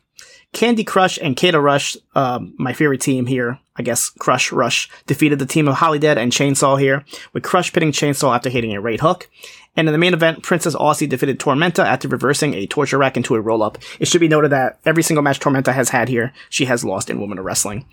Candy 0.52 0.85
Crush 0.85 1.19
and 1.19 1.37
Kato 1.37 1.59
Rush, 1.59 1.97
um, 2.14 2.55
my 2.59 2.73
favorite 2.73 3.00
team 3.00 3.26
here, 3.26 3.59
I 3.76 3.83
guess 3.83 4.11
Crush 4.11 4.52
Rush, 4.52 4.91
defeated 5.07 5.38
the 5.38 5.47
team 5.47 5.67
of 5.67 5.76
Holidead 5.76 6.19
and 6.19 6.31
Chainsaw 6.31 6.79
here, 6.79 7.05
with 7.33 7.43
Crush 7.43 7.73
pitting 7.73 7.93
Chainsaw 7.93 8.35
after 8.35 8.50
hitting 8.50 8.75
a 8.75 8.81
raid 8.81 9.00
hook. 9.00 9.31
And 9.75 9.88
in 9.88 9.93
the 9.93 9.99
main 9.99 10.12
event, 10.12 10.43
Princess 10.43 10.75
Aussie 10.75 11.09
defeated 11.09 11.41
Tormenta 11.41 11.83
after 11.83 12.07
reversing 12.07 12.52
a 12.52 12.67
torture 12.67 12.99
rack 12.99 13.17
into 13.17 13.35
a 13.35 13.41
roll 13.41 13.62
up. 13.62 13.79
It 13.99 14.09
should 14.09 14.21
be 14.21 14.29
noted 14.29 14.52
that 14.52 14.79
every 14.85 15.02
single 15.02 15.23
match 15.23 15.41
Tormenta 15.41 15.73
has 15.73 15.88
had 15.88 16.11
here, 16.11 16.35
she 16.50 16.67
has 16.67 16.85
lost 16.85 17.09
in 17.09 17.21
Women 17.21 17.38
of 17.38 17.47
Wrestling. 17.47 17.87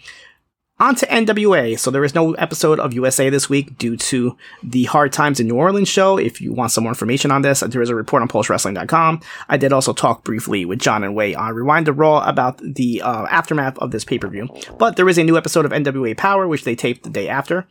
On 0.81 0.95
to 0.95 1.05
NWA. 1.07 1.77
So 1.77 1.91
there 1.91 2.05
is 2.05 2.15
no 2.15 2.33
episode 2.35 2.79
of 2.79 2.93
USA 2.93 3.29
this 3.29 3.49
week 3.49 3.77
due 3.77 3.97
to 3.97 4.37
the 4.63 4.85
Hard 4.85 5.11
Times 5.11 5.41
in 5.41 5.47
New 5.47 5.57
Orleans 5.57 5.89
show. 5.89 6.17
If 6.17 6.39
you 6.39 6.53
want 6.53 6.71
some 6.71 6.85
more 6.85 6.91
information 6.91 7.31
on 7.31 7.41
this, 7.41 7.59
there 7.59 7.81
is 7.81 7.89
a 7.89 7.95
report 7.95 8.21
on 8.21 8.29
POSTWrestling.com. 8.29 9.19
I 9.49 9.57
did 9.57 9.73
also 9.73 9.91
talk 9.91 10.23
briefly 10.23 10.63
with 10.63 10.79
John 10.79 11.03
and 11.03 11.15
Wai 11.15 11.33
on 11.33 11.53
Rewind 11.53 11.87
to 11.87 11.93
Raw 11.93 12.23
about 12.25 12.59
the 12.59 13.01
uh, 13.01 13.25
aftermath 13.25 13.77
of 13.79 13.91
this 13.91 14.05
pay-per-view. 14.05 14.47
But 14.77 14.95
there 14.95 15.09
is 15.09 15.17
a 15.17 15.23
new 15.23 15.35
episode 15.37 15.65
of 15.65 15.71
NWA 15.71 16.15
Powerrr, 16.15 16.47
which 16.47 16.63
they 16.63 16.75
taped 16.75 17.03
the 17.03 17.09
day 17.09 17.27
after. 17.27 17.67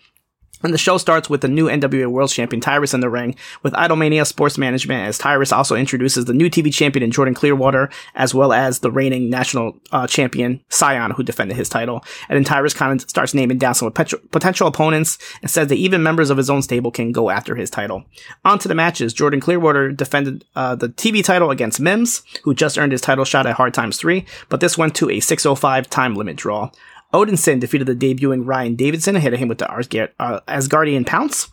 And 0.62 0.74
the 0.74 0.78
show 0.78 0.98
starts 0.98 1.30
with 1.30 1.40
the 1.40 1.48
new 1.48 1.66
NWA 1.66 2.08
World 2.08 2.30
Champion 2.30 2.60
Tyrus 2.60 2.94
in 2.94 3.00
the 3.00 3.10
ring 3.10 3.36
with 3.62 3.72
Idolmania 3.74 4.26
Sports 4.26 4.58
Management 4.58 5.06
as 5.06 5.18
Tyrus 5.18 5.52
also 5.52 5.76
introduces 5.76 6.24
the 6.24 6.32
new 6.32 6.50
TV 6.50 6.72
champion 6.72 7.02
in 7.02 7.10
Jordan 7.10 7.34
Clearwater 7.34 7.90
as 8.14 8.34
well 8.34 8.52
as 8.52 8.80
the 8.80 8.90
reigning 8.90 9.30
national 9.30 9.76
uh, 9.92 10.06
champion 10.06 10.60
Cyon 10.70 11.12
who 11.12 11.22
defended 11.22 11.56
his 11.56 11.68
title. 11.68 12.04
And 12.28 12.36
then 12.36 12.44
Tyrus 12.44 12.74
kind 12.74 13.00
of 13.00 13.08
starts 13.08 13.34
naming 13.34 13.58
down 13.58 13.74
some 13.74 13.90
potential 13.92 14.66
opponents 14.66 15.18
and 15.42 15.50
says 15.50 15.68
that 15.68 15.76
even 15.76 16.02
members 16.02 16.30
of 16.30 16.36
his 16.36 16.50
own 16.50 16.62
stable 16.62 16.90
can 16.90 17.12
go 17.12 17.30
after 17.30 17.54
his 17.54 17.70
title. 17.70 18.04
On 18.44 18.58
to 18.58 18.68
the 18.68 18.74
matches. 18.74 19.12
Jordan 19.12 19.40
Clearwater 19.40 19.92
defended 19.92 20.44
uh, 20.56 20.74
the 20.74 20.88
TV 20.88 21.22
title 21.22 21.50
against 21.50 21.80
Mims, 21.80 22.22
who 22.42 22.54
just 22.54 22.78
earned 22.78 22.92
his 22.92 23.00
title 23.00 23.24
shot 23.24 23.46
at 23.46 23.54
Hard 23.54 23.74
Times 23.74 23.98
3, 23.98 24.24
but 24.48 24.60
this 24.60 24.78
went 24.78 24.94
to 24.96 25.10
a 25.10 25.20
605 25.20 25.88
time 25.90 26.14
limit 26.14 26.36
draw. 26.36 26.70
Odinson 27.12 27.60
defeated 27.60 27.86
the 27.86 27.94
debuting 27.94 28.46
Ryan 28.46 28.74
Davidson, 28.74 29.16
hitting 29.16 29.38
him 29.38 29.48
with 29.48 29.58
the 29.58 29.70
uh, 30.18 30.40
Asgardian 30.46 31.06
Pounce. 31.06 31.50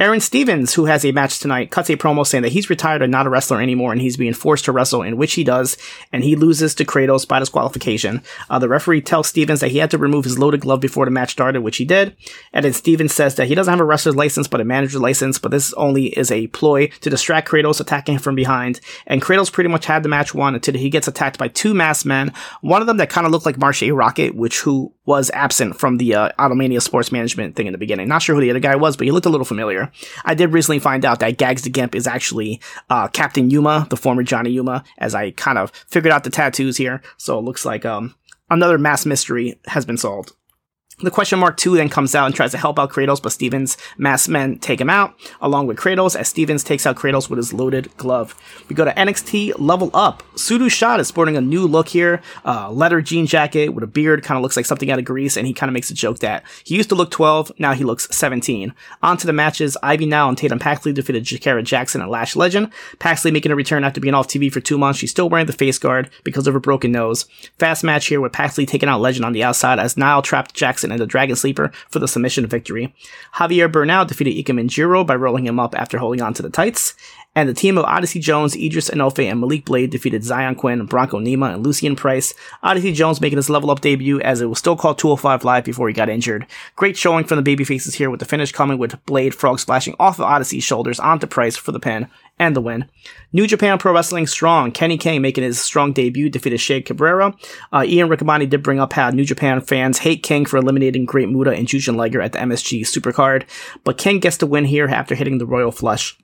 Aron 0.00 0.18
Stevens, 0.18 0.74
who 0.74 0.86
has 0.86 1.04
a 1.04 1.12
match 1.12 1.38
tonight, 1.38 1.70
cuts 1.70 1.88
a 1.88 1.96
promo 1.96 2.26
saying 2.26 2.42
that 2.42 2.50
he's 2.50 2.68
retired 2.68 3.00
and 3.00 3.12
not 3.12 3.26
a 3.26 3.30
wrestler 3.30 3.60
anymore 3.60 3.92
and 3.92 4.00
he's 4.00 4.16
being 4.16 4.34
forced 4.34 4.64
to 4.64 4.72
wrestle, 4.72 5.02
in 5.02 5.16
which 5.16 5.34
he 5.34 5.44
does, 5.44 5.76
and 6.12 6.24
he 6.24 6.34
loses 6.34 6.74
to 6.74 6.84
Kratos 6.84 7.28
by 7.28 7.38
disqualification. 7.38 8.20
Uh, 8.50 8.58
the 8.58 8.68
referee 8.68 9.02
tells 9.02 9.28
Stevens 9.28 9.60
that 9.60 9.70
he 9.70 9.78
had 9.78 9.92
to 9.92 9.98
remove 9.98 10.24
his 10.24 10.36
loaded 10.36 10.62
glove 10.62 10.80
before 10.80 11.04
the 11.04 11.12
match 11.12 11.30
started, 11.30 11.60
which 11.60 11.76
he 11.76 11.84
did. 11.84 12.16
And 12.52 12.64
then 12.64 12.72
Stevens 12.72 13.14
says 13.14 13.36
that 13.36 13.46
he 13.46 13.54
doesn't 13.54 13.70
have 13.70 13.80
a 13.80 13.84
wrestler's 13.84 14.16
license, 14.16 14.48
but 14.48 14.60
a 14.60 14.64
manager's 14.64 15.00
license, 15.00 15.38
but 15.38 15.52
this 15.52 15.72
only 15.74 16.06
is 16.06 16.32
a 16.32 16.48
ploy 16.48 16.88
to 16.88 17.08
distract 17.10 17.48
Kratos, 17.48 17.80
attacking 17.80 18.16
him 18.16 18.20
from 18.20 18.34
behind. 18.34 18.80
And 19.06 19.22
Kratos 19.22 19.52
pretty 19.52 19.70
much 19.70 19.86
had 19.86 20.02
the 20.02 20.08
match 20.08 20.34
won 20.34 20.56
until 20.56 20.74
he 20.74 20.90
gets 20.90 21.06
attacked 21.06 21.38
by 21.38 21.46
two 21.46 21.72
masked 21.72 22.04
men, 22.04 22.32
one 22.62 22.80
of 22.80 22.88
them 22.88 22.96
that 22.96 23.10
kind 23.10 23.26
of 23.26 23.32
looked 23.32 23.46
like 23.46 23.58
Marshe 23.58 23.96
Rocket, 23.96 24.34
which 24.34 24.58
who 24.58 24.92
was 25.06 25.30
absent 25.34 25.78
from 25.78 25.98
the 25.98 26.14
uh, 26.14 26.30
Idolmania 26.38 26.80
sports 26.80 27.12
management 27.12 27.56
thing 27.56 27.66
in 27.66 27.72
the 27.72 27.78
beginning. 27.78 28.08
Not 28.08 28.22
sure 28.22 28.34
who 28.34 28.40
the 28.40 28.50
other 28.50 28.60
guy 28.60 28.76
was, 28.76 28.96
but 28.96 29.06
he 29.06 29.10
looked 29.10 29.26
a 29.26 29.30
little 29.30 29.44
familiar. 29.44 29.90
I 30.24 30.34
did 30.34 30.52
recently 30.52 30.78
find 30.78 31.04
out 31.04 31.20
that 31.20 31.36
Gags 31.36 31.62
the 31.62 31.70
Gimp 31.70 31.94
is 31.94 32.06
actually 32.06 32.60
uh, 32.88 33.08
Captain 33.08 33.50
Yuma, 33.50 33.86
the 33.90 33.96
former 33.96 34.22
Johnny 34.22 34.50
Yuma, 34.50 34.84
as 34.98 35.14
I 35.14 35.32
kind 35.32 35.58
of 35.58 35.70
figured 35.88 36.12
out 36.12 36.24
the 36.24 36.30
tattoos 36.30 36.76
here. 36.76 37.02
So 37.16 37.38
it 37.38 37.42
looks 37.42 37.64
like 37.64 37.84
um, 37.84 38.14
another 38.50 38.78
mass 38.78 39.04
mystery 39.04 39.58
has 39.66 39.84
been 39.84 39.98
solved. 39.98 40.32
The 41.00 41.10
question 41.10 41.40
mark 41.40 41.56
two 41.56 41.74
then 41.74 41.88
comes 41.88 42.14
out 42.14 42.26
and 42.26 42.34
tries 42.34 42.52
to 42.52 42.58
help 42.58 42.78
out 42.78 42.92
Kratos, 42.92 43.20
but 43.20 43.32
Stevens' 43.32 43.76
masked 43.98 44.28
men 44.28 44.58
take 44.58 44.80
him 44.80 44.88
out, 44.88 45.14
along 45.40 45.66
with 45.66 45.76
Kratos, 45.76 46.14
as 46.14 46.28
Stevens 46.28 46.62
takes 46.62 46.86
out 46.86 46.94
Kratos 46.94 47.28
with 47.28 47.36
his 47.36 47.52
loaded 47.52 47.94
glove. 47.96 48.36
We 48.68 48.76
go 48.76 48.84
to 48.84 48.92
NXT 48.92 49.54
Level 49.58 49.90
Up. 49.92 50.22
Sudu 50.36 50.70
Shah 50.70 50.96
is 50.96 51.08
sporting 51.08 51.36
a 51.36 51.40
new 51.40 51.66
look 51.66 51.88
here, 51.88 52.22
uh, 52.44 52.70
leather 52.70 53.00
jean 53.00 53.26
jacket 53.26 53.70
with 53.70 53.82
a 53.82 53.88
beard, 53.88 54.22
kind 54.22 54.38
of 54.38 54.42
looks 54.42 54.56
like 54.56 54.66
something 54.66 54.88
out 54.88 55.00
of 55.00 55.04
Grease, 55.04 55.36
and 55.36 55.48
he 55.48 55.52
kind 55.52 55.68
of 55.68 55.74
makes 55.74 55.90
a 55.90 55.94
joke 55.94 56.20
that 56.20 56.44
he 56.62 56.76
used 56.76 56.90
to 56.90 56.94
look 56.94 57.10
12, 57.10 57.50
now 57.58 57.72
he 57.72 57.82
looks 57.82 58.06
17. 58.14 58.72
On 59.02 59.16
to 59.16 59.26
the 59.26 59.32
matches, 59.32 59.76
Ivy 59.82 60.06
Nile 60.06 60.28
and 60.28 60.38
Tatum 60.38 60.60
Paxley 60.60 60.92
defeated 60.92 61.24
Jakara 61.24 61.64
Jackson 61.64 62.02
and 62.02 62.10
Lash 62.10 62.36
Legend. 62.36 62.70
Paxley 63.00 63.32
making 63.32 63.50
a 63.50 63.56
return 63.56 63.82
after 63.82 64.00
being 64.00 64.14
off 64.14 64.28
TV 64.28 64.52
for 64.52 64.60
two 64.60 64.78
months. 64.78 65.00
She's 65.00 65.10
still 65.10 65.28
wearing 65.28 65.46
the 65.46 65.52
face 65.52 65.78
guard 65.78 66.08
because 66.22 66.46
of 66.46 66.54
her 66.54 66.60
broken 66.60 66.92
nose. 66.92 67.24
Fast 67.58 67.82
match 67.82 68.06
here 68.06 68.20
with 68.20 68.32
Paxley 68.32 68.64
taking 68.64 68.88
out 68.88 69.00
Legend 69.00 69.24
on 69.24 69.32
the 69.32 69.42
outside 69.42 69.80
as 69.80 69.96
Nile 69.96 70.22
trapped 70.22 70.54
Jackson 70.54 70.83
in 70.92 70.98
the 70.98 71.06
Dragon 71.06 71.36
Sleeper 71.36 71.72
for 71.88 71.98
the 71.98 72.08
submission 72.08 72.46
victory. 72.46 72.94
Javier 73.34 73.70
Bernal 73.70 74.04
defeated 74.04 74.68
Jiro 74.68 75.04
by 75.04 75.16
rolling 75.16 75.46
him 75.46 75.60
up 75.60 75.74
after 75.74 75.98
holding 75.98 76.22
on 76.22 76.34
to 76.34 76.42
the 76.42 76.50
tights. 76.50 76.94
And 77.36 77.48
the 77.48 77.54
team 77.54 77.76
of 77.76 77.84
Odyssey 77.84 78.20
Jones, 78.20 78.54
Idris 78.54 78.90
Enofe, 78.90 79.28
and 79.28 79.40
Malik 79.40 79.64
Blade 79.64 79.90
defeated 79.90 80.22
Xyon 80.22 80.56
Quinn, 80.56 80.86
Bronco 80.86 81.18
Nima, 81.18 81.52
and 81.52 81.66
Lucian 81.66 81.96
Price. 81.96 82.32
Odyssey 82.62 82.92
Jones 82.92 83.20
making 83.20 83.38
his 83.38 83.50
level 83.50 83.72
up 83.72 83.80
debut 83.80 84.20
as 84.20 84.40
it 84.40 84.46
was 84.46 84.60
still 84.60 84.76
called 84.76 84.98
205 84.98 85.42
Live 85.42 85.64
before 85.64 85.88
he 85.88 85.94
got 85.94 86.08
injured. 86.08 86.46
Great 86.76 86.96
showing 86.96 87.24
from 87.24 87.42
the 87.42 87.56
babyfaces 87.56 87.94
here 87.94 88.08
with 88.08 88.20
the 88.20 88.26
finish 88.26 88.52
coming 88.52 88.78
with 88.78 89.04
Blade 89.06 89.34
frog 89.34 89.58
splashing 89.58 89.96
off 89.98 90.20
of 90.20 90.26
Odyssey's 90.26 90.62
shoulders 90.62 91.00
onto 91.00 91.26
Price 91.26 91.56
for 91.56 91.72
the 91.72 91.80
pin 91.80 92.08
and 92.38 92.56
the 92.56 92.60
win. 92.60 92.88
New 93.32 93.46
Japan 93.46 93.78
Pro 93.78 93.92
Wrestling 93.92 94.26
Strong, 94.26 94.72
Kenny 94.72 94.98
King 94.98 95.22
making 95.22 95.44
his 95.44 95.60
strong 95.60 95.92
debut, 95.92 96.28
defeated 96.28 96.58
Che 96.58 96.82
Cabrera. 96.82 97.34
Uh, 97.72 97.84
Ian 97.86 98.08
Riccaboni 98.08 98.48
did 98.48 98.62
bring 98.62 98.80
up 98.80 98.92
how 98.92 99.10
New 99.10 99.24
Japan 99.24 99.60
fans 99.60 99.98
hate 99.98 100.22
King 100.22 100.44
for 100.46 100.56
eliminating 100.56 101.04
Great 101.04 101.28
Muta 101.28 101.52
and 101.52 101.68
Jushin 101.68 101.96
Liger 101.96 102.20
at 102.20 102.32
the 102.32 102.38
MSG 102.38 102.82
Supercard, 102.82 103.44
but 103.84 103.98
King 103.98 104.20
gets 104.20 104.38
the 104.38 104.46
win 104.46 104.64
here 104.64 104.86
after 104.86 105.14
hitting 105.14 105.38
the 105.38 105.46
Royal 105.46 105.70
Flush. 105.70 106.16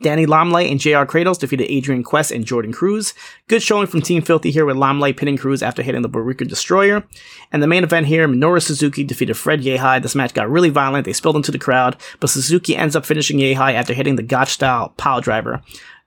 Danny 0.00 0.26
Limelight 0.26 0.70
and 0.70 0.78
JR 0.78 1.04
Kratos 1.04 1.38
defeated 1.38 1.70
Adrian 1.70 2.02
Quest 2.02 2.30
and 2.30 2.44
Jordan 2.44 2.72
Cruz. 2.72 3.14
Good 3.48 3.62
showing 3.62 3.86
from 3.86 4.02
Team 4.02 4.22
Filthy 4.22 4.50
here 4.50 4.64
with 4.64 4.76
Limelight 4.76 5.16
pinning 5.16 5.36
Cruz 5.36 5.62
after 5.62 5.82
hitting 5.82 6.02
the 6.02 6.08
Barika 6.08 6.46
Destroyer. 6.46 7.04
And 7.52 7.62
the 7.62 7.66
main 7.66 7.84
event 7.84 8.06
here, 8.06 8.28
Minoru 8.28 8.62
Suzuki 8.62 9.02
defeated 9.02 9.34
Fred 9.34 9.62
Yehi. 9.62 10.02
This 10.02 10.14
match 10.14 10.34
got 10.34 10.50
really 10.50 10.70
violent. 10.70 11.04
They 11.04 11.12
spilled 11.12 11.36
into 11.36 11.50
the 11.50 11.58
crowd, 11.58 11.96
but 12.20 12.30
Suzuki 12.30 12.76
ends 12.76 12.94
up 12.94 13.04
finishing 13.04 13.38
Yehi 13.38 13.74
after 13.74 13.92
hitting 13.92 14.16
the 14.16 14.22
Gotch 14.22 14.50
style 14.50 14.94
pile 14.96 15.20
driver. 15.20 15.62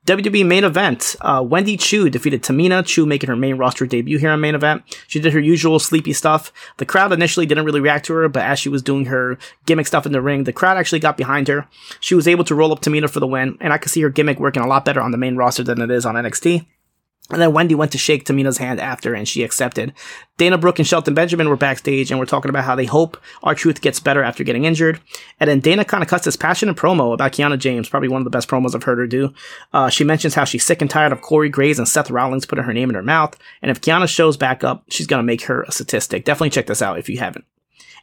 WWE 0.07 0.47
main 0.47 0.63
event, 0.63 1.15
uh, 1.21 1.45
Wendy 1.47 1.77
Choo 1.77 2.09
defeated 2.09 2.41
Tamina, 2.41 2.83
Choo 2.83 3.05
making 3.05 3.29
her 3.29 3.35
main 3.35 3.57
roster 3.57 3.85
debut 3.85 4.17
here 4.17 4.31
on 4.31 4.41
main 4.41 4.55
event. 4.55 4.81
She 5.07 5.19
did 5.19 5.31
her 5.31 5.39
usual 5.39 5.77
sleepy 5.77 6.11
stuff. 6.11 6.51
The 6.77 6.87
crowd 6.87 7.13
initially 7.13 7.45
didn't 7.45 7.65
really 7.65 7.81
react 7.81 8.05
to 8.07 8.13
her, 8.13 8.27
but 8.27 8.41
as 8.41 8.57
she 8.57 8.67
was 8.67 8.81
doing 8.81 9.05
her 9.05 9.37
gimmick 9.67 9.85
stuff 9.85 10.07
in 10.07 10.11
the 10.11 10.21
ring, 10.21 10.45
the 10.45 10.53
crowd 10.53 10.77
actually 10.77 10.99
got 10.99 11.17
behind 11.17 11.47
her. 11.49 11.67
She 11.99 12.15
was 12.15 12.27
able 12.27 12.43
to 12.45 12.55
roll 12.55 12.71
up 12.71 12.81
Tamina 12.81 13.11
for 13.11 13.19
the 13.19 13.27
win, 13.27 13.59
and 13.61 13.71
I 13.71 13.77
could 13.77 13.91
see 13.91 14.01
her 14.01 14.09
gimmick 14.09 14.39
working 14.39 14.63
a 14.63 14.67
lot 14.67 14.85
better 14.85 15.01
on 15.01 15.11
the 15.11 15.19
main 15.19 15.35
roster 15.35 15.63
than 15.63 15.81
it 15.81 15.91
is 15.91 16.03
on 16.03 16.15
NXT. 16.15 16.65
And 17.31 17.41
then 17.41 17.53
Wendy 17.53 17.75
went 17.75 17.91
to 17.93 17.97
shake 17.97 18.25
Tamina's 18.25 18.57
hand 18.57 18.79
after, 18.79 19.13
and 19.13 19.27
she 19.27 19.43
accepted. 19.43 19.93
Dana 20.37 20.57
Brooke 20.57 20.79
and 20.79 20.87
Shelton 20.87 21.13
Benjamin 21.13 21.47
were 21.47 21.55
backstage, 21.55 22.11
and 22.11 22.19
we're 22.19 22.25
talking 22.25 22.49
about 22.49 22.65
how 22.65 22.75
they 22.75 22.85
hope 22.85 23.17
R-Truth 23.41 23.81
gets 23.81 23.99
better 23.99 24.21
after 24.21 24.43
getting 24.43 24.65
injured. 24.65 24.99
And 25.39 25.49
then 25.49 25.61
Dana 25.61 25.85
kind 25.85 26.03
of 26.03 26.09
cuts 26.09 26.25
this 26.25 26.35
passionate 26.35 26.75
promo 26.75 27.13
about 27.13 27.31
Kiana 27.31 27.57
James, 27.57 27.87
probably 27.87 28.09
one 28.09 28.21
of 28.21 28.25
the 28.25 28.31
best 28.31 28.49
promos 28.49 28.75
I've 28.75 28.83
heard 28.83 28.97
her 28.97 29.07
do. 29.07 29.33
Uh, 29.71 29.89
she 29.89 30.03
mentions 30.03 30.35
how 30.35 30.43
she's 30.43 30.65
sick 30.65 30.81
and 30.81 30.89
tired 30.89 31.13
of 31.13 31.21
Corey 31.21 31.49
Graves 31.49 31.79
and 31.79 31.87
Seth 31.87 32.11
Rollins 32.11 32.45
putting 32.45 32.65
her 32.65 32.73
name 32.73 32.89
in 32.89 32.95
her 32.95 33.03
mouth, 33.03 33.37
and 33.61 33.71
if 33.71 33.81
Kiana 33.81 34.07
shows 34.07 34.35
back 34.35 34.63
up, 34.63 34.83
she's 34.89 35.07
gonna 35.07 35.23
make 35.23 35.43
her 35.43 35.63
a 35.63 35.71
statistic. 35.71 36.25
Definitely 36.25 36.49
check 36.49 36.67
this 36.67 36.81
out 36.81 36.99
if 36.99 37.07
you 37.07 37.19
haven't. 37.19 37.45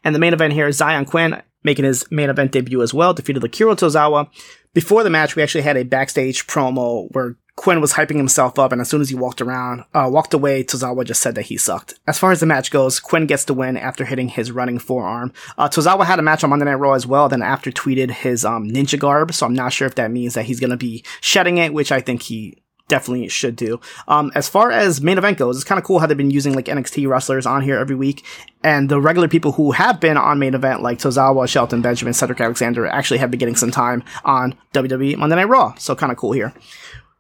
And 0.05 0.15
the 0.15 0.21
main 0.21 0.33
event 0.33 0.55
here 0.55 0.69
is 0.69 0.79
Xyon 0.79 1.07
Quinn 1.07 1.43
making 1.65 1.85
his 1.85 2.11
main 2.11 2.31
event 2.31 2.53
debut 2.53 2.83
as 2.83 2.95
well, 2.95 3.13
defeated 3.13 3.45
Akira 3.45 3.75
Tozawa. 3.75 4.29
Before 4.75 5.03
the 5.03 5.11
match, 5.11 5.35
we 5.35 5.43
actually 5.43 5.63
had 5.63 5.77
a 5.77 5.83
backstage 5.83 6.47
promo 6.47 7.09
where 7.13 7.37
Quinn 7.59 7.81
was 7.81 7.95
hyping 7.95 8.19
himself 8.19 8.57
up, 8.57 8.71
and 8.71 8.81
as 8.81 8.89
soon 8.89 9.01
as 9.01 9.09
he 9.09 9.17
walked 9.17 9.41
around, 9.41 9.85
uh, 9.93 10.09
walked 10.11 10.33
away, 10.33 10.63
Tozawa 10.63 11.05
just 11.05 11.21
said 11.21 11.35
that 11.35 11.47
he 11.47 11.57
sucked. 11.57 11.99
As 12.07 12.17
far 12.17 12.31
as 12.31 12.39
the 12.39 12.47
match 12.47 12.71
goes, 12.71 13.01
Quinn 13.01 13.27
gets 13.27 13.45
the 13.45 13.53
win 13.53 13.77
after 13.77 14.05
hitting 14.05 14.29
his 14.29 14.53
running 14.53 14.79
forearm. 14.79 15.33
Uh, 15.59 15.69
Tozawa 15.69 16.05
had 16.05 16.21
a 16.21 16.23
match 16.23 16.45
on 16.45 16.51
Monday 16.51 16.67
Night 16.67 16.75
Raw 16.75 16.93
as 16.93 17.05
well, 17.05 17.29
then 17.29 17.43
after 17.43 17.73
tweeted 17.73 18.13
his 18.13 18.45
um, 18.45 18.71
ninja 18.71 18.97
garb, 18.97 19.35
so 19.35 19.45
I'm 19.45 19.55
not 19.55 19.73
sure 19.73 19.89
if 19.89 19.97
that 19.97 20.13
means 20.13 20.35
that 20.35 20.45
he's 20.45 20.61
gonna 20.61 20.77
be 20.77 21.05
shedding 21.21 21.59
it, 21.59 21.75
which 21.75 21.91
I 21.91 22.01
think 22.01 22.23
he 22.23 22.63
definitely 22.87 23.27
should 23.29 23.57
do. 23.57 23.81
Um, 24.07 24.31
as 24.37 24.49
far 24.49 24.71
as 24.71 25.01
main 25.01 25.19
event 25.19 25.37
goes, 25.37 25.57
it's 25.57 25.65
kind 25.65 25.81
of 25.81 25.85
cool 25.85 25.99
how 25.99 26.07
they've 26.07 26.17
been 26.17 26.31
using 26.31 26.55
like 26.55 26.67
NXT 26.67 27.09
wrestlers 27.09 27.45
on 27.45 27.63
here 27.63 27.77
every 27.77 27.97
week, 27.97 28.25
and 28.63 28.89
the 28.89 29.01
regular 29.01 29.27
people 29.27 29.51
who 29.51 29.73
have 29.73 29.99
been 29.99 30.17
on 30.17 30.39
main 30.39 30.55
event, 30.55 30.81
like 30.81 30.99
Tozawa, 30.99 31.49
Shelton 31.49 31.83
Benjamin, 31.83 32.15
Cedric 32.15 32.41
Alexander, 32.41 32.87
actually 32.87 33.19
have 33.19 33.33
been 33.33 33.41
getting 33.41 33.57
some 33.57 33.73
time 33.73 34.05
on 34.25 34.57
WWE 34.75 35.17
Monday 35.17 35.35
Night 35.35 35.49
Raw. 35.49 35.75
So 35.75 35.97
kind 35.97 36.13
of 36.13 36.19
cool 36.19 36.31
here. 36.31 36.55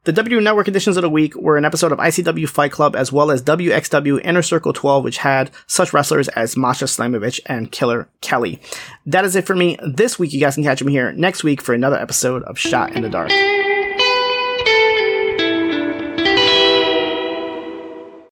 The 0.08 0.14
W 0.14 0.40
Network 0.40 0.68
editions 0.68 0.96
of 0.96 1.02
the 1.02 1.10
week 1.10 1.34
were 1.34 1.58
an 1.58 1.66
episode 1.66 1.92
of 1.92 1.98
ICW 1.98 2.48
Fight 2.48 2.72
Club 2.72 2.96
as 2.96 3.12
well 3.12 3.30
as 3.30 3.42
WXW 3.42 4.24
Inner 4.24 4.40
Circle 4.40 4.72
12, 4.72 5.04
which 5.04 5.18
had 5.18 5.50
such 5.66 5.92
wrestlers 5.92 6.28
as 6.28 6.56
Masha 6.56 6.86
Slamovich 6.86 7.40
and 7.44 7.70
Killer 7.70 8.08
Kelly. 8.22 8.58
That 9.04 9.26
is 9.26 9.36
it 9.36 9.46
for 9.46 9.54
me 9.54 9.76
this 9.86 10.18
week. 10.18 10.32
You 10.32 10.40
guys 10.40 10.54
can 10.54 10.64
catch 10.64 10.82
me 10.82 10.92
here 10.92 11.12
next 11.12 11.44
week 11.44 11.60
for 11.60 11.74
another 11.74 11.98
episode 11.98 12.42
of 12.44 12.58
Shot 12.58 12.96
in 12.96 13.02
the 13.02 13.10
Dark. 13.10 13.28